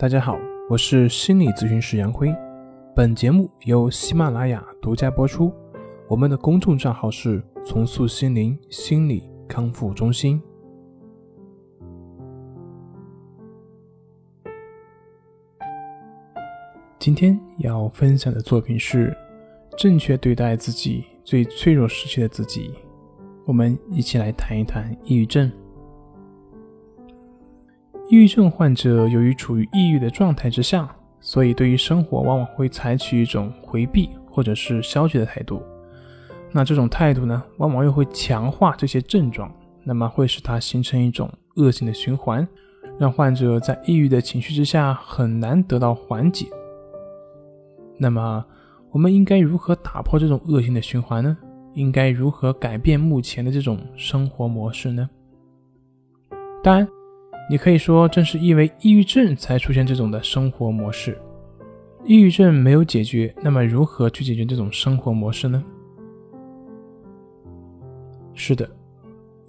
[0.00, 0.38] 大家好，
[0.70, 2.32] 我是心理咨询师杨辉。
[2.94, 5.52] 本节目由喜马拉雅独家播出。
[6.06, 10.40] 我们的公众账号是“重塑心灵心理康复中心”。
[17.00, 19.10] 今天要分享的作品是
[19.76, 22.68] 《正确对待自己最脆弱时期的自己》。
[23.44, 25.50] 我们一起来谈一谈抑郁症。
[28.10, 30.90] 抑郁症患者由于处于抑郁的状态之下，
[31.20, 35.62] 所以对于生活往往会采取一种回避或者是消极的态度。
[36.50, 39.52] 那这种态度呢，往往又会强化这些症状，
[39.84, 42.48] 那么会使它形成一种恶性的循环，
[42.98, 46.46] 让患者在抑郁的情绪之下很难得到缓解。
[47.98, 48.42] 那么，
[48.90, 51.36] 我们应该如何打破这种恶性的循环呢？
[51.74, 55.10] 应该如何改变目前的这种生活模式呢？
[56.64, 56.88] 当然。
[57.50, 61.18] 你可以说，正是因为抑郁症才出现这种的生活模式。
[62.04, 65.62] 抑郁症没有解决，那么如何去解决这种生活模式呢？
[68.34, 68.68] 是的，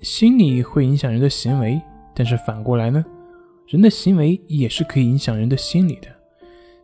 [0.01, 1.79] 心理会影响人的行为，
[2.15, 3.05] 但是反过来呢，
[3.67, 6.07] 人的行为也是可以影响人的心理的。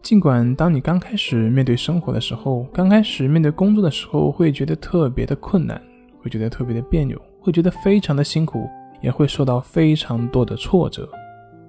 [0.01, 5.81] 尽管当你刚开始面对生活的时候，刚开始面对工作的时候，会觉得特别的困难，
[6.21, 8.69] 会觉得特别的别扭，会觉得非常的辛苦。
[9.01, 11.09] 也会受到非常多的挫折，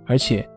[0.07, 0.49] 而且，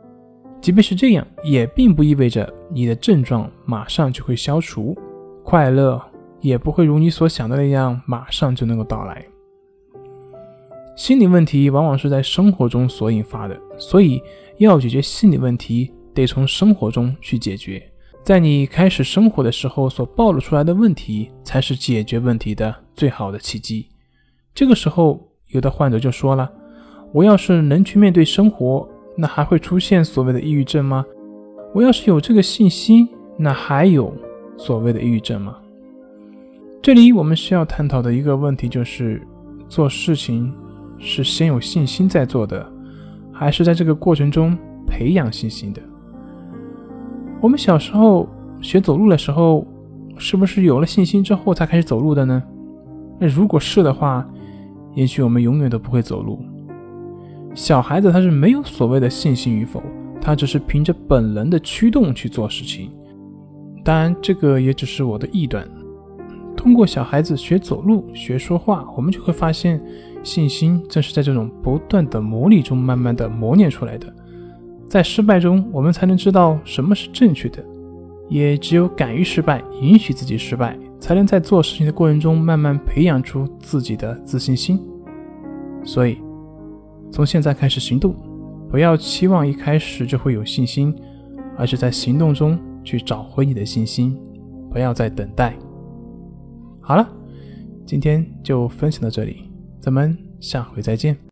[0.61, 4.97] 即便是这样，也并不意味着你的症状马上就会消除，
[5.43, 6.01] 快乐
[6.41, 9.25] 也不会如你所想的那样马上就能够到来。
[10.95, 14.21] 心理问题往往是在生活中所引发的，所以
[14.57, 17.81] 要解决心理问题，得从生活中去解决。
[18.21, 23.87] 在你开始生活的时候所暴露出来的问题，才是解决问题的最好的契机。
[24.53, 26.51] 这个时候，有的患者就说了。
[27.11, 31.03] 我要是能去面对生活，那还会出现所谓的抑郁症吗？
[31.73, 33.07] 我要是有这个信心，
[33.37, 34.13] 那还有
[34.57, 35.57] 所谓的抑郁症吗？
[36.81, 39.21] 这里我们需要探讨的一个问题就是：
[39.67, 40.53] 做事情
[40.97, 42.65] 是先有信心再做的，
[43.31, 44.57] 还是在这个过程中
[44.87, 45.81] 培养信心的？
[47.41, 48.27] 我们小时候
[48.61, 49.65] 学走路的时候，
[50.17, 52.41] 是不是有了信心之后才开始走路的呢？
[53.19, 54.27] 那如果是的话，
[54.93, 56.39] 也许我们永远都不会走路。
[57.55, 59.81] 小孩子他是没有所谓的信心与否，
[60.21, 62.91] 他只是凭着本能的驱动去做事情。
[63.83, 65.67] 当然，这个也只是我的臆断。
[66.55, 69.81] 通过小孩子学走路、学说话，我们就会发现，
[70.23, 74.13] 信心正是在这种不断的磨砺中慢慢的磨练出来的。
[74.87, 77.63] 在失败中，我们才能知道什么是正确的。
[78.29, 84.79] 也只有敢于失败，允许自己失败，才能在做事情的过程中慢慢培养出自己的自信心。
[85.83, 86.17] 所以。
[87.11, 88.15] 从现在开始行动，
[88.69, 90.95] 不要期望一开始就会有信心，
[91.57, 94.17] 而是在行动中去找回你的信心，
[94.71, 95.53] 不要再等待。
[96.79, 97.07] 好了，
[97.85, 101.19] 今天就分享到这里，咱们下回再见。